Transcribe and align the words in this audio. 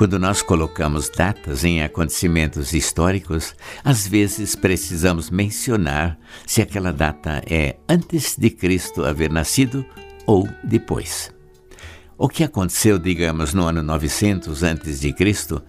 Quando 0.00 0.18
nós 0.18 0.40
colocamos 0.40 1.10
datas 1.10 1.62
em 1.62 1.82
acontecimentos 1.82 2.72
históricos, 2.72 3.54
às 3.84 4.06
vezes 4.06 4.56
precisamos 4.56 5.28
mencionar 5.28 6.18
se 6.46 6.62
aquela 6.62 6.90
data 6.90 7.42
é 7.46 7.76
antes 7.86 8.34
de 8.34 8.48
Cristo 8.48 9.04
haver 9.04 9.30
nascido 9.30 9.84
ou 10.24 10.48
depois. 10.64 11.30
O 12.16 12.30
que 12.30 12.42
aconteceu, 12.42 12.98
digamos, 12.98 13.52
no 13.52 13.66
ano 13.66 13.82
900 13.82 14.62
antes 14.62 15.00
de 15.00 15.12
Cristo 15.12 15.62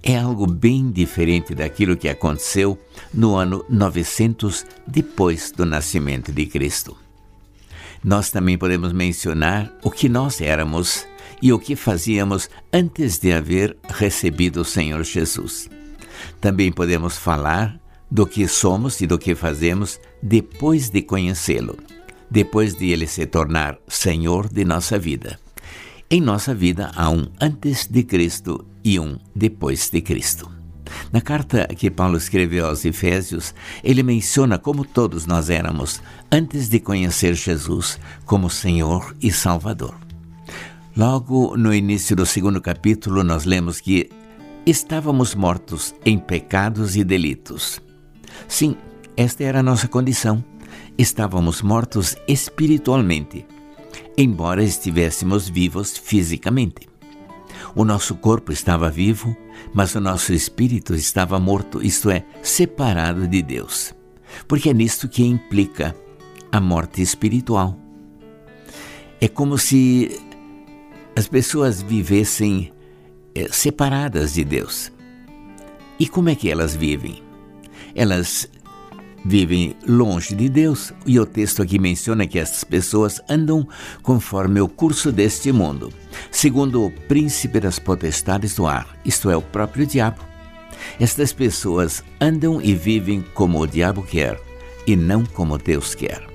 é 0.00 0.16
algo 0.16 0.46
bem 0.46 0.92
diferente 0.92 1.52
daquilo 1.52 1.96
que 1.96 2.08
aconteceu 2.08 2.78
no 3.12 3.34
ano 3.34 3.64
900 3.68 4.64
depois 4.86 5.50
do 5.50 5.66
nascimento 5.66 6.30
de 6.30 6.46
Cristo. 6.46 6.96
Nós 8.04 8.30
também 8.30 8.56
podemos 8.56 8.92
mencionar 8.92 9.72
o 9.82 9.90
que 9.90 10.08
nós 10.08 10.40
éramos 10.40 11.04
e 11.42 11.52
o 11.52 11.58
que 11.58 11.74
fazíamos 11.74 12.48
antes 12.72 13.18
de 13.18 13.32
haver 13.32 13.76
recebido 13.88 14.60
o 14.60 14.64
Senhor 14.64 15.02
Jesus. 15.02 15.68
Também 16.40 16.70
podemos 16.70 17.18
falar 17.18 17.80
do 18.08 18.26
que 18.26 18.46
somos 18.46 19.00
e 19.00 19.06
do 19.06 19.18
que 19.18 19.34
fazemos 19.34 19.98
depois 20.22 20.88
de 20.88 21.02
conhecê-lo, 21.02 21.76
depois 22.30 22.74
de 22.76 22.90
ele 22.90 23.08
se 23.08 23.26
tornar 23.26 23.76
Senhor 23.88 24.48
de 24.48 24.64
nossa 24.64 24.98
vida. 24.98 25.38
Em 26.08 26.20
nossa 26.20 26.54
vida 26.54 26.92
há 26.94 27.10
um 27.10 27.26
antes 27.40 27.86
de 27.86 28.04
Cristo 28.04 28.64
e 28.84 29.00
um 29.00 29.18
depois 29.34 29.90
de 29.90 30.00
Cristo. 30.00 30.50
Na 31.10 31.20
carta 31.20 31.66
que 31.68 31.90
Paulo 31.90 32.18
escreveu 32.18 32.66
aos 32.66 32.84
Efésios, 32.84 33.54
ele 33.82 34.02
menciona 34.02 34.58
como 34.58 34.84
todos 34.84 35.26
nós 35.26 35.48
éramos 35.48 36.02
antes 36.30 36.68
de 36.68 36.80
conhecer 36.80 37.34
Jesus 37.34 37.98
como 38.26 38.50
Senhor 38.50 39.16
e 39.22 39.32
Salvador. 39.32 40.11
Logo 40.94 41.56
no 41.56 41.72
início 41.72 42.14
do 42.14 42.26
segundo 42.26 42.60
capítulo, 42.60 43.24
nós 43.24 43.46
lemos 43.46 43.80
que 43.80 44.10
estávamos 44.66 45.34
mortos 45.34 45.94
em 46.04 46.18
pecados 46.18 46.96
e 46.96 47.02
delitos. 47.02 47.80
Sim, 48.46 48.76
esta 49.16 49.42
era 49.42 49.60
a 49.60 49.62
nossa 49.62 49.88
condição. 49.88 50.44
Estávamos 50.98 51.62
mortos 51.62 52.14
espiritualmente, 52.28 53.46
embora 54.18 54.62
estivéssemos 54.62 55.48
vivos 55.48 55.96
fisicamente. 55.96 56.86
O 57.74 57.86
nosso 57.86 58.14
corpo 58.16 58.52
estava 58.52 58.90
vivo, 58.90 59.34
mas 59.72 59.94
o 59.94 60.00
nosso 60.00 60.34
espírito 60.34 60.94
estava 60.94 61.40
morto, 61.40 61.82
isto 61.82 62.10
é, 62.10 62.22
separado 62.42 63.26
de 63.26 63.40
Deus. 63.40 63.94
Porque 64.46 64.68
é 64.68 64.74
nisto 64.74 65.08
que 65.08 65.24
implica 65.24 65.96
a 66.50 66.60
morte 66.60 67.00
espiritual. 67.00 67.78
É 69.18 69.28
como 69.28 69.56
se 69.56 70.20
as 71.14 71.26
pessoas 71.28 71.82
vivessem 71.82 72.72
é, 73.34 73.48
separadas 73.48 74.34
de 74.34 74.44
Deus. 74.44 74.92
E 75.98 76.08
como 76.08 76.28
é 76.28 76.34
que 76.34 76.50
elas 76.50 76.74
vivem? 76.74 77.22
Elas 77.94 78.48
vivem 79.24 79.76
longe 79.86 80.34
de 80.34 80.48
Deus, 80.48 80.92
e 81.06 81.20
o 81.20 81.26
texto 81.26 81.62
aqui 81.62 81.78
menciona 81.78 82.26
que 82.26 82.38
essas 82.38 82.64
pessoas 82.64 83.20
andam 83.28 83.66
conforme 84.02 84.60
o 84.60 84.68
curso 84.68 85.12
deste 85.12 85.52
mundo, 85.52 85.92
segundo 86.30 86.84
o 86.84 86.90
príncipe 86.90 87.60
das 87.60 87.78
potestades 87.78 88.56
do 88.56 88.66
ar, 88.66 88.98
isto 89.04 89.30
é, 89.30 89.36
o 89.36 89.42
próprio 89.42 89.86
diabo. 89.86 90.24
Estas 90.98 91.32
pessoas 91.32 92.02
andam 92.20 92.60
e 92.60 92.74
vivem 92.74 93.24
como 93.34 93.60
o 93.60 93.66
diabo 93.66 94.02
quer 94.02 94.40
e 94.86 94.96
não 94.96 95.24
como 95.24 95.56
Deus 95.56 95.94
quer. 95.94 96.31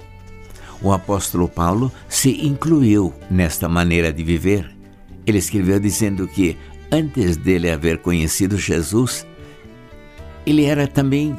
O 0.82 0.92
apóstolo 0.92 1.48
Paulo 1.48 1.92
se 2.08 2.46
incluiu 2.46 3.14
nesta 3.30 3.68
maneira 3.68 4.14
de 4.14 4.24
viver. 4.24 4.70
Ele 5.26 5.38
escreveu 5.38 5.80
dizendo 5.80 6.28
que, 6.28 6.58
antes 6.92 7.36
dele 7.36 7.70
haver 7.70 7.98
conhecido 7.98 8.58
Jesus, 8.58 9.26
ele 10.46 10.66
era 10.66 10.88
também 10.88 11.38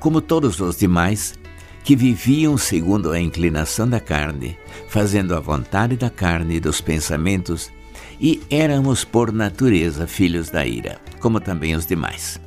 como 0.00 0.20
todos 0.20 0.60
os 0.60 0.76
demais 0.76 1.34
que 1.84 1.96
viviam 1.96 2.58
segundo 2.58 3.10
a 3.10 3.20
inclinação 3.20 3.88
da 3.88 4.00
carne, 4.00 4.58
fazendo 4.88 5.34
a 5.34 5.40
vontade 5.40 5.96
da 5.96 6.10
carne 6.10 6.56
e 6.56 6.60
dos 6.60 6.80
pensamentos, 6.80 7.70
e 8.20 8.40
éramos 8.50 9.04
por 9.04 9.32
natureza 9.32 10.06
filhos 10.06 10.48
da 10.50 10.66
ira, 10.66 11.00
como 11.20 11.40
também 11.40 11.74
os 11.74 11.86
demais. 11.86 12.40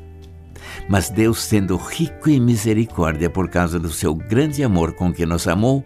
Mas 0.88 1.10
Deus, 1.10 1.40
sendo 1.40 1.76
rico 1.76 2.30
em 2.30 2.40
misericórdia 2.40 3.30
por 3.30 3.50
causa 3.50 3.80
do 3.80 3.92
seu 3.92 4.14
grande 4.14 4.64
amor 4.64 4.94
com 4.94 5.12
que 5.12 5.26
nos 5.26 5.48
amou, 5.48 5.84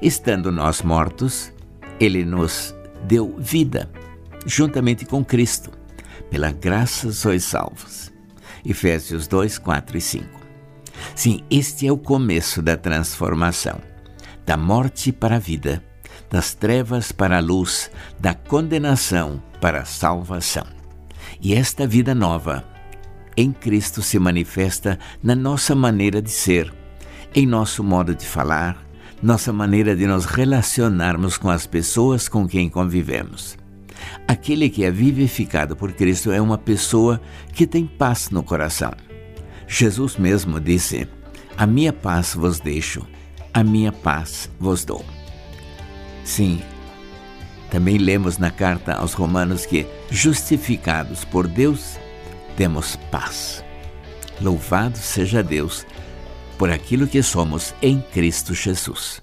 Estando 0.00 0.52
nós 0.52 0.82
mortos, 0.82 1.52
ele 1.98 2.24
nos 2.24 2.74
deu 3.04 3.36
vida, 3.38 3.90
juntamente 4.44 5.04
com 5.04 5.24
Cristo. 5.24 5.70
Pela 6.30 6.50
graça 6.52 7.12
sois 7.12 7.44
salvos. 7.44 8.12
Efésios 8.64 9.26
2, 9.26 9.58
4 9.58 9.96
e 9.96 10.00
5. 10.00 10.40
Sim, 11.14 11.40
este 11.50 11.86
é 11.86 11.92
o 11.92 11.98
começo 11.98 12.60
da 12.60 12.76
transformação. 12.76 13.80
Da 14.44 14.56
morte 14.56 15.12
para 15.12 15.36
a 15.36 15.40
vida, 15.40 15.82
das 16.30 16.54
trevas 16.54 17.12
para 17.12 17.38
a 17.38 17.40
luz, 17.40 17.90
da 18.18 18.34
condenação 18.34 19.42
para 19.60 19.82
a 19.82 19.84
salvação. 19.84 20.66
E 21.40 21.54
esta 21.54 21.86
vida 21.86 22.14
nova 22.14 22.64
em 23.36 23.52
Cristo 23.52 24.00
se 24.02 24.18
manifesta 24.18 24.98
na 25.22 25.34
nossa 25.34 25.74
maneira 25.74 26.22
de 26.22 26.30
ser, 26.30 26.72
em 27.34 27.46
nosso 27.46 27.84
modo 27.84 28.14
de 28.14 28.24
falar, 28.24 28.85
nossa 29.22 29.52
maneira 29.52 29.96
de 29.96 30.06
nos 30.06 30.24
relacionarmos 30.24 31.38
com 31.38 31.48
as 31.48 31.66
pessoas 31.66 32.28
com 32.28 32.46
quem 32.46 32.68
convivemos. 32.68 33.56
Aquele 34.28 34.68
que 34.68 34.84
é 34.84 34.90
vivificado 34.90 35.74
por 35.74 35.92
Cristo 35.92 36.30
é 36.30 36.40
uma 36.40 36.58
pessoa 36.58 37.20
que 37.52 37.66
tem 37.66 37.86
paz 37.86 38.30
no 38.30 38.42
coração. 38.42 38.92
Jesus 39.66 40.16
mesmo 40.16 40.60
disse: 40.60 41.08
A 41.56 41.66
minha 41.66 41.92
paz 41.92 42.34
vos 42.34 42.60
deixo, 42.60 43.06
a 43.52 43.64
minha 43.64 43.90
paz 43.90 44.50
vos 44.60 44.84
dou. 44.84 45.04
Sim, 46.24 46.60
também 47.70 47.98
lemos 47.98 48.38
na 48.38 48.50
carta 48.50 48.94
aos 48.94 49.12
Romanos 49.12 49.64
que, 49.64 49.86
justificados 50.10 51.24
por 51.24 51.46
Deus, 51.46 51.98
temos 52.56 52.96
paz. 53.10 53.64
Louvado 54.40 54.98
seja 54.98 55.42
Deus 55.42 55.86
por 56.58 56.70
aquilo 56.70 57.06
que 57.06 57.22
somos 57.22 57.74
em 57.82 58.00
Cristo 58.00 58.54
Jesus. 58.54 59.22